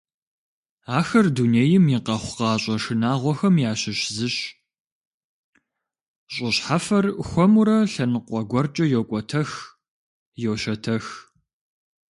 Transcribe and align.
Ахэр 0.97 1.25
дунейм 1.35 1.85
и 1.97 1.99
къэхъукъащӏэ 2.05 2.75
шынагъуэхэм 2.83 3.55
ящыщ 3.71 3.99
зыщ, 4.15 4.35
щӏы 6.33 6.49
щхьэфэр 6.55 7.05
хуэмурэ 7.27 7.77
лъэныкъуэ 7.91 8.41
гуэркӏэ 8.49 8.85
йокӏуэтэх, 8.93 9.49
йощэтэх. 10.43 11.05